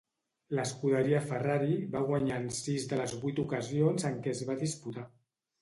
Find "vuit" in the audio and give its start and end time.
3.27-3.43